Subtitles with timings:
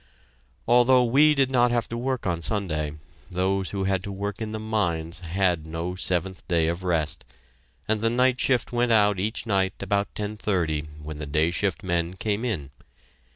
[0.67, 2.93] Although we did not have to work on Sunday,
[3.29, 7.23] those who had to work in the mines had no seventh day of rest,
[7.87, 11.83] and the night shift went out each night about ten thirty when the day shift
[11.83, 12.71] men came in.